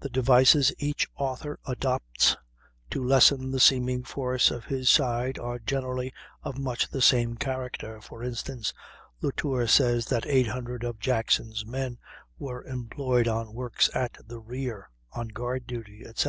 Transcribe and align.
The 0.00 0.08
devices 0.08 0.72
each 0.76 1.06
author 1.14 1.60
adopts 1.66 2.36
to 2.90 3.00
lessen 3.06 3.52
the 3.52 3.60
seeming 3.60 4.02
force 4.02 4.50
of 4.50 4.64
his 4.64 4.90
side 4.90 5.38
are 5.38 5.60
generally 5.60 6.12
of 6.42 6.58
much 6.58 6.90
the 6.90 7.00
same 7.00 7.36
character. 7.36 8.00
For 8.00 8.24
instance, 8.24 8.74
Latour 9.22 9.68
says 9.68 10.06
that 10.06 10.26
800 10.26 10.82
of 10.82 10.98
Jackson's 10.98 11.64
men 11.64 11.98
were 12.36 12.64
employed 12.64 13.28
on 13.28 13.54
works 13.54 13.88
at 13.94 14.18
the 14.26 14.40
rear, 14.40 14.90
on 15.12 15.28
guard 15.28 15.64
duty, 15.68 16.02
etc. 16.04 16.24